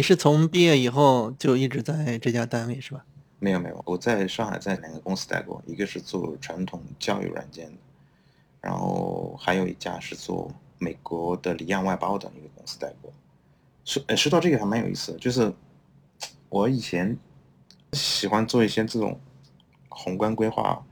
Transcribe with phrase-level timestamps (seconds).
[0.00, 3.04] 你是从毕业以后就一直在这家单位是吧？
[3.38, 7.76] 没有没有，我在上海在两个公司待过，一个是做传统教育软件的，
[8.62, 13.12] 然后还有一家是做美国的离岸外包的一个公司待过。
[13.84, 15.52] 说呃说到这个还蛮有意思的，就是
[16.48, 17.14] 我以前
[17.92, 19.20] 喜欢做一些这种
[19.90, 20.82] 宏观规划。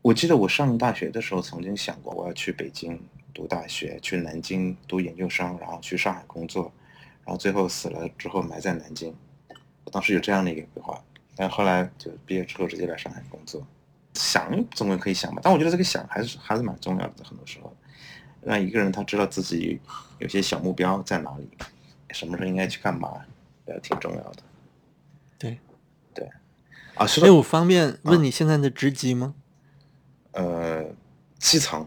[0.00, 2.98] 我记得我上大学的时候曾经想过，我要去北京
[3.34, 6.72] 读大学，去南京读研究生，然后去上海工作，
[7.26, 9.14] 然后最后死了之后埋在南京。
[9.84, 10.98] 我当时有这样的一个规划。
[11.38, 13.62] 但后来就毕业之后直接来上海工作，
[14.14, 17.22] 想总归可以想吧，但我觉得这个想还是还是蛮重要的。
[17.22, 17.76] 很多时候，
[18.40, 19.78] 让一个人他知道自己
[20.18, 21.46] 有些小目标在哪里，
[22.12, 23.12] 什么时候应该去干嘛，
[23.66, 24.42] 也挺重要的。
[25.36, 25.58] 对，
[26.14, 26.26] 对，
[26.94, 29.34] 啊，哎，我方便问你现在的职级吗？
[30.32, 30.86] 呃，
[31.38, 31.86] 七层，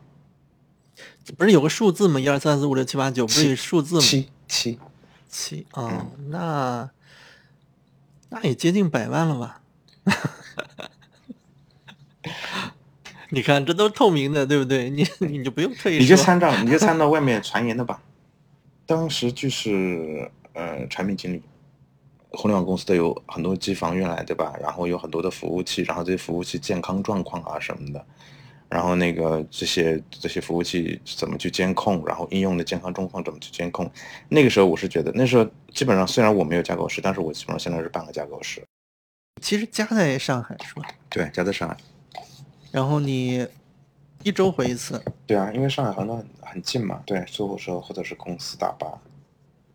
[1.35, 2.19] 不是有个数字吗？
[2.19, 4.01] 一二三四五六七八九，不是有数字吗？
[4.01, 4.77] 七七
[5.29, 6.89] 七啊，那。
[8.31, 9.59] 那也接近百万了吧？
[13.31, 14.87] 你看，这都是透明的，对不对？
[14.91, 17.99] 你你就不用特意，你就参照，你就参照 外面传言的吧。
[18.85, 21.41] 当时就是呃，产品经理，
[22.33, 24.53] 互联网公司都有很多机房运来，对吧？
[24.61, 28.05] 然后有很多的服务器，然后这些服务器健康状况啊什么的。
[28.69, 32.05] 然后那个这些这些服务器怎么去监控？
[32.05, 33.89] 然后应用的健康状况怎么去监控？
[34.29, 38.63] 那个时候我是觉得，那时候基本上虽然我没有架构师，但是我基本上现在是半个架构师。
[39.41, 40.83] 其实家在上海是吧？
[41.09, 41.75] 对，家在上海。
[42.71, 43.47] 然后你
[44.21, 45.03] 一周回一次？
[45.25, 47.01] 对啊，因为上海很多很近嘛。
[47.07, 48.87] 对，坐火车或者是公司大巴。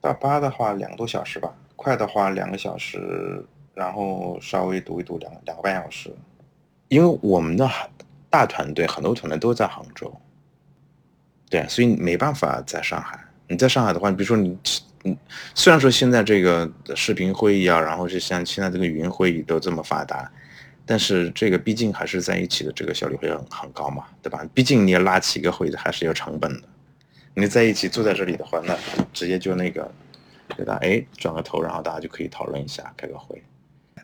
[0.01, 6.15] 大巴的话两个多小时吧，快的话两个小时，然后稍微堵一堵两两个半小时。
[6.87, 7.91] 因为我们的海。
[8.35, 10.13] 大团队很多团队都在杭州，
[11.49, 13.17] 对，所以没办法在上海。
[13.47, 14.59] 你在上海的话，比如说你，
[15.05, 15.17] 嗯，
[15.55, 20.29] 虽然说现在这个视频会议啊，然后就像现在这个语音会议都这么发达，
[20.85, 24.45] 但是这个毕竟还是在一起的这个效率会很很高嘛，对吧？
[24.53, 26.67] 毕竟你要拉起一个会还是有成本的。
[27.35, 28.77] 你在一起坐在这里的话，那
[29.13, 29.89] 直接就那个，
[30.57, 30.77] 对吧？
[30.83, 33.41] 哎，转个头，然后大家就可以讨论一下，开个会。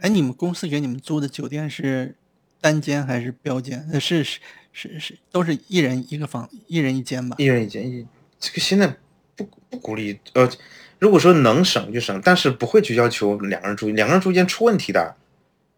[0.02, 2.14] 哎，你们公司给你们租的酒店是？
[2.60, 3.88] 单间还是标间？
[3.92, 4.38] 呃，是是
[4.72, 7.36] 是是，都是一人一个房，一人一间吧。
[7.38, 8.06] 一人一间，一
[8.38, 8.96] 这个现在
[9.34, 10.18] 不不鼓励。
[10.34, 10.48] 呃，
[10.98, 15.16] 如果说能省就省，但是不会去要求两个人住，两个人住间出问题的。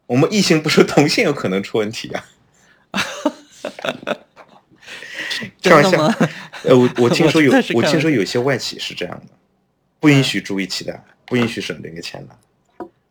[0.06, 2.24] 我们异性不说同性有可能出问题啊。
[5.62, 5.98] 开玩笑。
[6.64, 9.32] 呃，我我听说有，我听说有些外企是这样的，
[9.98, 12.36] 不允许住一起的，不允许省这个钱的。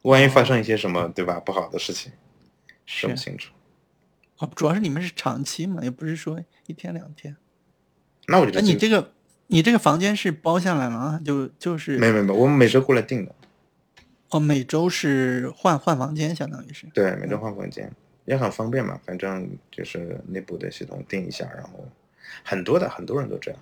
[0.03, 1.39] 万一发生一些什么，对吧？
[1.39, 2.11] 不好的事情，
[2.85, 3.51] 说不清楚。
[4.55, 7.35] 主要是你们是长期嘛，也不是说一天两天。
[8.27, 9.11] 那我觉得，你这个
[9.47, 11.21] 你这个房间是包下来了啊？
[11.23, 11.97] 就就是。
[11.97, 13.35] 没没没，我们每周过来订的。
[14.29, 16.87] 哦，每周是换换房间，相当于是。
[16.93, 17.91] 对，每周换房间
[18.25, 21.85] 也很方便嘛，反正就是内部的系统定一下，然后
[22.43, 23.59] 很多的很多人都这样。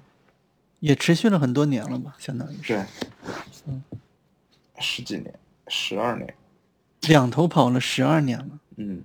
[0.80, 2.74] 也持续了很多年了吧，相当于是。
[2.74, 2.86] 对。
[3.68, 3.84] 嗯。
[4.80, 5.34] 十几年，
[5.68, 6.34] 十二年。
[7.08, 8.60] 两头跑了十二年了。
[8.78, 9.04] 嗯。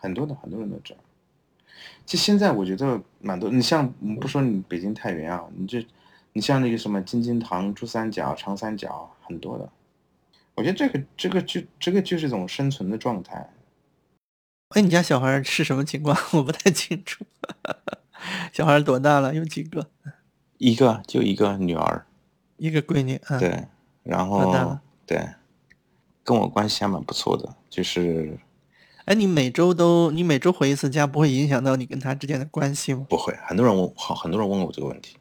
[0.00, 1.04] 很多的很多人都这样，
[2.06, 3.50] 其实现在我觉得蛮多。
[3.50, 3.90] 你像
[4.20, 5.86] 不说你北京太原啊，你这
[6.32, 9.70] 你像那个什么金金堂、珠三角、长三角，很多的。
[10.54, 13.50] 我觉得这个这个就这个就是一种生存的状态。
[14.70, 16.16] 哎，你家小孩是什么情况？
[16.32, 17.24] 我不太清楚。
[18.52, 19.34] 小孩多大了？
[19.34, 19.90] 有几个？
[20.58, 22.06] 一个，就一个女儿，
[22.56, 23.20] 一个闺女。
[23.38, 23.66] 对，
[24.02, 25.26] 然后对，
[26.22, 28.38] 跟我关系还蛮不错的，就是。
[29.10, 33.04] 哎，你每周都你每周回一次家，不会影响到你跟他之间的关系吗？
[33.08, 35.16] 不会，很多人问，好很多人问我这个问题，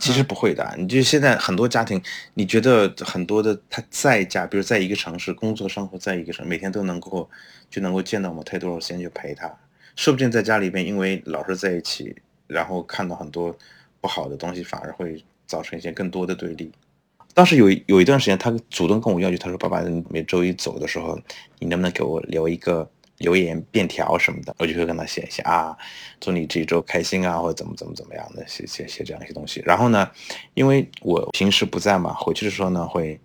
[0.00, 0.74] 其实不会的。
[0.78, 2.02] 你就现在很多家庭，
[2.32, 7.28] 你觉得很多的他在家，比如在一个城市工作生活在一个城，每天都能够
[7.68, 9.54] 就能够见到我们，太多少时间去陪他，
[9.96, 12.16] 说不定在家里边，因为老是在一起，
[12.46, 13.54] 然后看到很多
[14.00, 16.72] 不好的东西，反而会造成一些更多的对立。
[17.34, 21.18] 当时有有一段时间，他主动跟我要求，他说：“爸爸，你每周一走的时候，
[21.58, 25.76] 你能不能给我留一个？”留言便条什么的，我就会跟他写一下啊，
[26.20, 29.62] 祝你这一周开心啊，或者怎么怎么怎么样的，写写写这样一些东西。
[29.64, 30.10] 然后呢，
[30.52, 33.18] 因为我平时不在嘛，回去的时候呢，会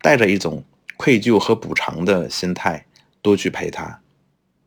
[0.00, 0.64] 带着一种
[0.96, 2.86] 愧疚和补偿的心态，
[3.20, 4.00] 多去陪他，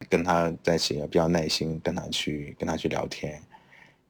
[0.07, 3.41] 跟他在一起要比较耐心，跟他去跟他去聊天，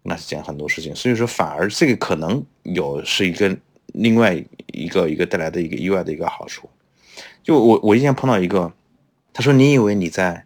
[0.04, 0.94] 跟他讲很多事情。
[0.94, 3.58] 所以说，反而这个可能有是一个
[3.94, 4.36] 另外
[4.74, 6.70] 一个一个带来的一个意外的一个好处。
[7.42, 8.74] 就我我以前碰到一个，
[9.32, 10.44] 他说你以为你在。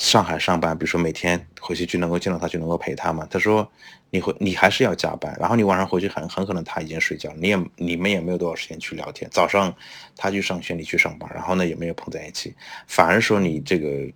[0.00, 3.26] 上海上班，比如说每天回去就能够见到他，就能够陪他嘛。
[3.30, 3.70] 他说
[4.08, 9.28] 你会你还是要加班，然后你晚上回去很很可能他已经睡觉，你也你们也没有多少时间去聊天。
[9.30, 9.72] 早上
[10.16, 12.54] 他去上学，你去上班，然后呢也没有碰在一起，
[12.86, 14.10] 反而说你这个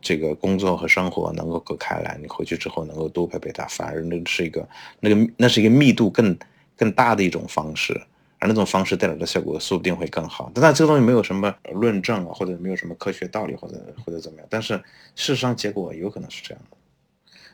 [0.00, 4.66] 这个工作和生活能够隔开来，你回去之后能够多陪陪他，反而那是一个
[4.98, 6.34] 那个那是一个密度更
[6.74, 8.00] 更大的一种方式。
[8.38, 14.46] 而那种方式带来的效果说不定会更好，但这个东西没有什么论证啊，或者没有什么科学道理，或者或者怎么样。
[14.50, 14.74] 但是
[15.14, 16.76] 事实上结果有可能是这样的。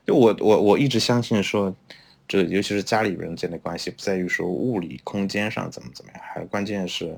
[0.05, 1.73] 就我我我一直相信说，
[2.27, 7.17] 这尤其是家里人间的关系，不在于说物理空间上怎么怎么样，还关键是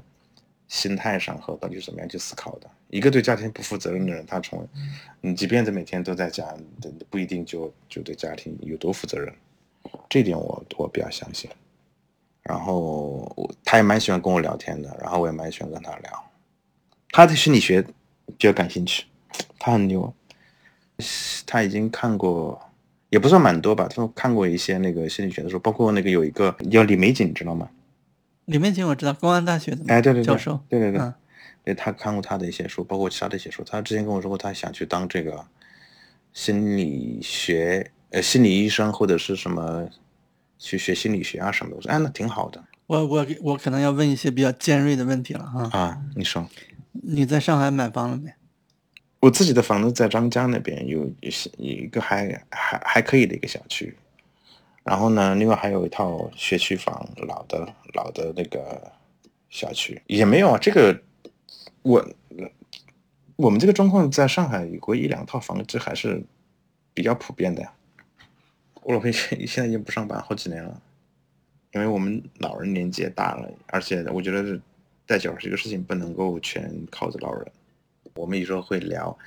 [0.69, 2.71] 心态上和到底怎么样去思考的。
[2.91, 4.69] 一个对家庭不负责任的人，他从
[5.23, 6.55] 你即便是每天都在家，
[7.09, 9.35] 不一定就就对家庭有多负责任。
[10.09, 11.51] 这点我我比较相信。
[12.45, 16.25] 然后我他也蛮喜欢跟我聊天的，然后我也蛮喜欢跟他聊。
[17.11, 17.81] 他对心理学
[18.27, 19.07] 比较感兴趣，
[19.59, 20.13] 他很牛，
[21.47, 22.61] 他已经看过，
[23.09, 27.71] 也不算蛮多吧，他看过一些那个心理学的书，包括那个有一个叫李玫瑾，你知道吗？
[28.45, 31.15] 李玫瑾我知道，公安大学的哎，对对对，教授，对对对，嗯
[31.65, 33.65] 对他看过他的一些书，包括其他的一些书。
[33.65, 35.43] 他之前跟我说过，他想去当这个
[36.35, 39.89] 心理学呃心理医生或者是什么。
[40.59, 42.63] 去学心理学啊什么的，我说哎，那挺好的。
[42.87, 45.69] 我我我可能要问一些比较尖锐的问题了哈。
[45.73, 46.47] 啊，你说，
[46.93, 48.33] 你在上海买房了没？
[49.21, 51.13] 我自己的房子在张江那边，有有
[51.59, 53.97] 一个还还还可以的一个小区。
[54.83, 58.93] 然后呢，另外还有一套学区房，老的老的那个
[59.49, 60.59] 小区也没有啊。
[60.61, 61.01] 这个
[61.81, 62.07] 我
[63.37, 66.23] 我们这个状况在上海有过一两套房，子还是
[66.93, 67.73] 比较普遍的呀。
[68.85, 70.83] 我老婆现现在已经不上班好几年了，
[71.73, 74.61] 因为我们老人年纪也大了，而且我觉得是
[75.07, 77.53] 带小孩这个事情不能够全靠着老人。
[78.15, 79.19] 我们有时候会聊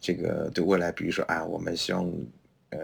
[0.00, 2.08] 这个对未来，比如说啊，我们希望
[2.70, 2.78] 呃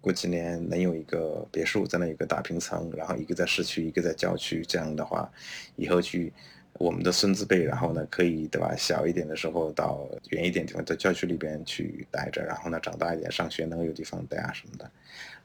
[0.00, 5.30] 过几年能有一个别墅，在那有个大平层，然后一个在市区，一个在郊区，这样的话
[5.76, 6.32] 以后去。
[6.74, 8.74] 我们的孙子辈，然后呢，可以对吧？
[8.76, 14.90] 小一点的时候到远一点地方，在郊区里边去待着，然后呢，长大一点上学能有地方待啊什么的。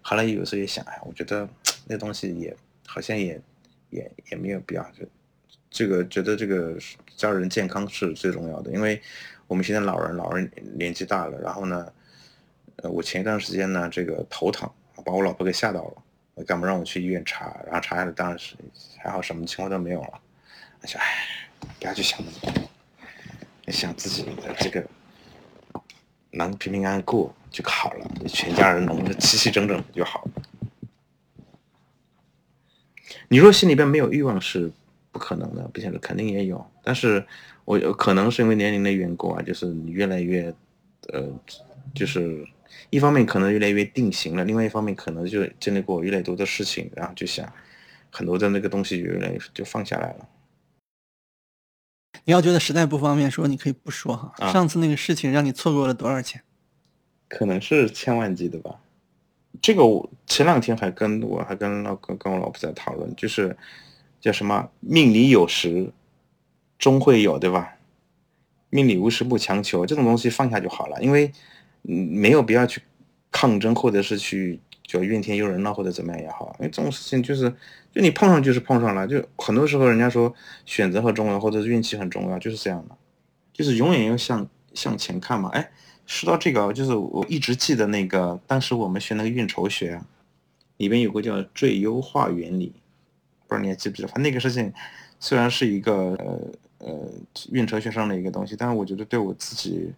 [0.02, 1.48] 后来有时候也想，哎，我觉得
[1.88, 2.56] 那东西也
[2.86, 3.42] 好像也
[3.90, 4.84] 也也没有必要。
[4.92, 5.06] 就
[5.70, 6.78] 这个觉得这个
[7.18, 9.02] 家人健康是最重要的，因为
[9.48, 11.92] 我们现在老人老人年纪大了，然后呢，
[12.78, 14.70] 呃，我前一段时间呢这个头疼，
[15.04, 15.84] 把我老婆给吓到
[16.36, 18.56] 了，干嘛让我去医院查，然后查下来当然是
[19.00, 20.22] 还好，什么情况都没有了。
[20.86, 21.50] 想，哎，
[21.80, 24.86] 不要去想那么多，想自己的这个
[26.32, 30.32] 能平平安安过就好了，全家人能齐齐整整就好了。
[33.28, 34.72] 你说心里边没有欲望是
[35.12, 36.64] 不可能的，不现实，肯定也有。
[36.84, 37.26] 但是
[37.64, 40.54] 我可能是因为年龄的缘故啊，就是你越来越，
[41.08, 41.28] 呃，
[41.94, 42.46] 就是
[42.92, 47.52] 一方面可能越来越定型了，另外一方面可能就经历过越来越多的事情，然后就想
[48.12, 50.30] 很多的那个东西越来越就放下来了。
[52.26, 54.52] 你要觉得实在不方便说，你可以不说哈。
[54.52, 56.42] 上次那个事情让你错过了多少钱？
[57.28, 58.82] 可能是千万级的吧。
[59.62, 63.56] 这个我前两天还跟我还跟老跟跟我老婆在讨论，就是
[64.20, 65.92] 叫什么“命里有时
[66.78, 67.78] 终会有”，对吧？
[68.70, 71.32] 命里无时不强求，这种东西放下就好了，因为
[71.84, 72.82] 嗯没有必要去
[73.32, 74.60] 抗争，或者是去。
[74.86, 77.50] 就怨天尤人了，或者怎么样也好，因为这种事情就是，
[77.92, 80.32] 就你碰上就是碰上了，就很多时候人家说
[80.64, 82.96] 选择很重要，或者是运气很重要，就是这样的，
[83.52, 85.50] 就是永远要向向前看嘛。
[85.50, 85.72] 哎，
[86.06, 90.00] 说到这个，就是我一直记得那个当时我们学那个运筹学，
[90.78, 92.72] 里边有个叫最优化原理，
[93.48, 94.08] 不知道你还记不记得？
[94.08, 94.72] 反正那个事情
[95.20, 97.12] 虽然是一个呃呃
[97.52, 99.92] 运筹学上的一个东西，但是我觉得对我自己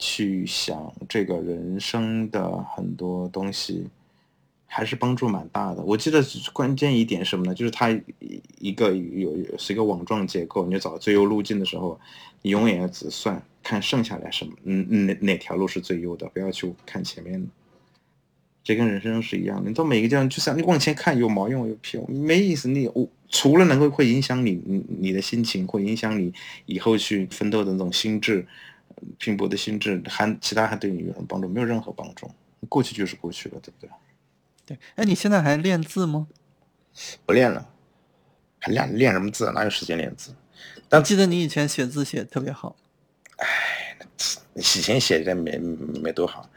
[0.00, 3.86] 去想这个人生的很多东西。
[4.66, 5.82] 还是帮助蛮大的。
[5.82, 7.54] 我记得关键一点什么呢？
[7.54, 8.02] 就是它一
[8.58, 10.66] 一个有是一个网状结构。
[10.66, 11.98] 你找最优路径的时候，
[12.42, 17.48] 你永远要只算看剩下来什么，嗯，哪哪条路是最优的，不要去看前面的。
[18.64, 22.68] 这跟人生是一样的，你到每个地方就像你往前看有毛用有屁用，没意思。
[22.68, 26.34] 你我除了能够会影响你你你的心情，会影响你
[26.66, 28.44] 以后去奋斗的那种心智
[29.18, 31.48] 拼搏的心智，还其他还对你有什么帮助？
[31.48, 32.28] 没有任何帮助。
[32.68, 33.88] 过去就是过去了，对不对？
[34.66, 36.26] 对，哎，你现在还练字吗？
[37.24, 37.68] 不练了，
[38.58, 39.50] 还练练什么字？
[39.52, 40.34] 哪有时间练字？
[40.88, 42.76] 但记得你以前写字写的特别好。
[43.36, 43.96] 哎，
[44.54, 46.50] 以前写的没没多好，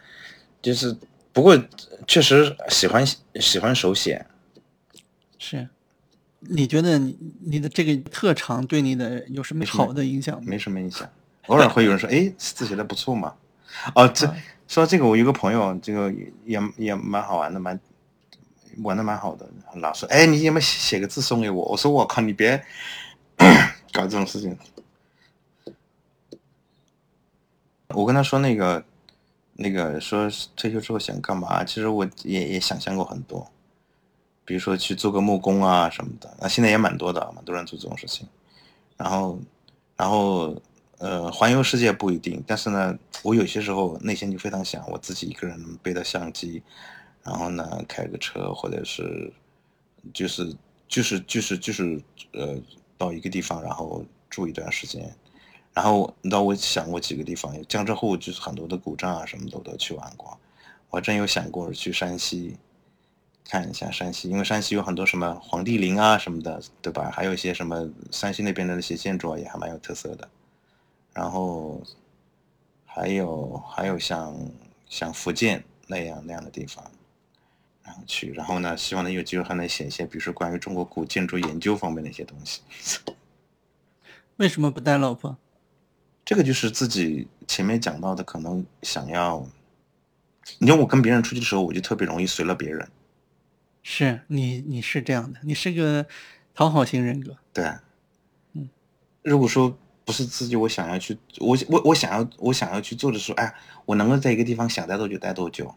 [0.61, 0.95] 就是
[1.31, 1.57] 不过
[2.07, 4.25] 确实喜欢喜欢手写。
[5.37, 5.69] 是，
[6.39, 10.43] 你觉得你你的这个特长对你的有什么好的影响吗？
[10.47, 11.07] 没什么影响，
[11.47, 13.35] 偶尔会有人说：“哎，字写的不错嘛。”
[13.93, 14.27] 哦，这
[14.67, 16.11] 说这个，我有个朋友，这个
[16.45, 17.79] 也也蛮好玩的，蛮
[18.77, 19.49] 玩的蛮好的。
[19.75, 21.63] 老说，哎，你有没有写个字送给我？
[21.65, 22.63] 我说我靠，你别
[23.91, 24.57] 搞这种事情。
[27.89, 28.83] 我跟他说那个
[29.53, 31.63] 那个说退休之后想干嘛？
[31.63, 33.51] 其实我也也想象过很多，
[34.45, 36.35] 比如说去做个木工啊什么的。
[36.39, 38.27] 那现在也蛮多的，蛮多人做这种事情。
[38.97, 39.39] 然后，
[39.95, 40.61] 然后。
[41.01, 46.61] 呃，环游世界不一定，但是呢，我有些时候内心就非常想，我自己一个人背着相机，
[47.29, 49.31] 然后呢，开个车，或者是，
[50.12, 50.51] 就是
[50.88, 52.01] 就是就是就是
[52.33, 52.59] 呃，
[52.98, 55.13] 到一个地方，然后住一段时间，
[55.75, 60.36] 然后你知道我想过几个地方，江浙沪就是很多的古镇啊，什么都都去玩过，
[60.89, 62.57] 我真有想过去山西
[63.45, 67.12] 看一下山西，因为山西有很多什么黄帝陵啊什么的，对吧？
[67.13, 70.27] 还有一些什么山西那边的那些建筑啊，也还蛮有特色的。
[71.13, 71.79] 然后
[72.86, 74.36] 还有还有像
[74.88, 76.83] 像福建那样那样的地方，
[77.89, 82.62] 然后去，然后呢，希望能有机会还能写一些，比如说关于中国古建筑研究方面的一些东西。
[84.38, 85.36] 为什么不带老婆？
[86.24, 89.48] 这个就是自己前面讲到的，可能想要。
[90.60, 92.88] 你看我跟别人出去的时候，我就特别容易随了别人。
[93.81, 96.05] 是你你是这样的，你是个
[96.53, 97.36] 讨好型人格。
[97.51, 97.65] 对，
[98.53, 98.69] 嗯，
[99.24, 99.75] 如果说。
[100.05, 103.53] 不是自己，我想要去，我我我想要，我想要去做的时候，哎，
[103.86, 105.75] 我能够在一个地方想待多久待多久，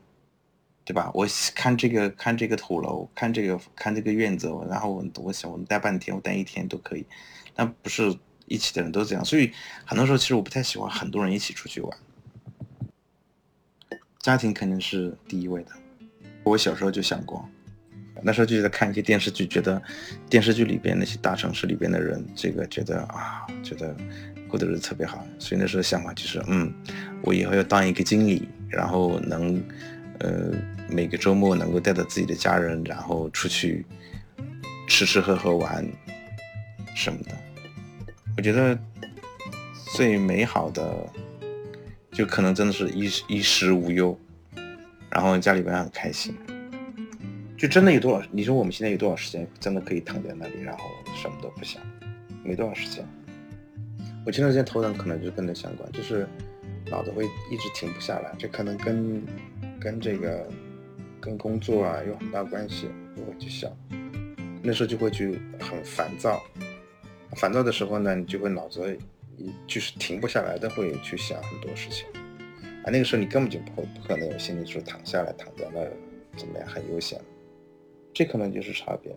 [0.84, 1.10] 对吧？
[1.14, 7.06] 我看这个看这个土楼，看这个看这个院子，然后我我想我待半天，我待一天都可以。
[7.54, 9.52] 但不是一起的人都这样，所以
[9.84, 11.98] 很多时候其实我不太喜欢很多人一起出去玩。
[14.18, 15.70] 家庭肯定是第一位的。
[16.44, 17.48] 我小时候就想过。
[18.24, 19.82] 那时候就在看一些电视剧，觉得
[20.30, 23.96] 电视剧里边那些大城市里边的人，这个觉得啊，觉得
[24.46, 25.26] 过得日子特别好。
[25.40, 26.72] 所以那时候想法就是，嗯，
[27.22, 29.60] 我以后要当一个经理，然后能，
[30.22, 30.52] 呃，
[30.88, 33.84] 每个周末能够带着自己的家人，然后出去
[34.88, 35.84] 吃吃喝喝玩
[36.94, 37.32] 什么的。
[38.36, 38.78] 我觉得
[39.96, 41.06] 最美好的，
[42.12, 44.16] 就可能真的是衣衣食无忧，
[45.10, 46.36] 然后家里边很开心。
[47.58, 48.24] 就真的有多少？
[48.30, 50.84] 你说我们现在有多少时间真的可以躺在那里，然后
[51.20, 51.82] 什么都不想？
[52.44, 53.04] 没多少时间。
[54.24, 56.28] 我前段时间头疼，可能就跟那相关，就是
[56.88, 58.32] 脑子会一直停不下来。
[58.38, 59.20] 这可能跟
[59.82, 60.46] 跟这个
[61.20, 63.70] 跟工作啊有很大关系，就会去想。
[64.62, 66.40] 那时候就会去很烦躁，
[67.36, 68.96] 烦躁的时候呢，你就会脑子
[69.66, 72.06] 就是停不下来的，会去想很多事情。
[72.84, 75.80] 啊，那个时候你根本就不会不可能有心情说躺下来，躺在那
[76.38, 77.20] 怎么样很悠闲。
[78.14, 79.12] 这可能就是差别。